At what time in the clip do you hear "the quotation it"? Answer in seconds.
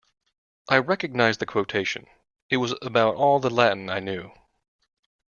1.39-2.57